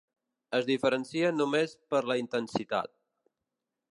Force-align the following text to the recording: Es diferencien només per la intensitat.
Es 0.59 0.63
diferencien 0.69 1.37
només 1.41 1.77
per 1.93 2.01
la 2.13 2.17
intensitat. 2.23 2.93